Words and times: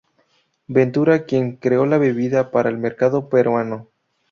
Ventura, 0.65 1.25
quien 1.25 1.57
creó 1.57 1.85
la 1.85 1.99
bebida 1.99 2.49
para 2.49 2.69
el 2.71 2.79
mercado 2.79 3.29
peruano. 3.29 3.89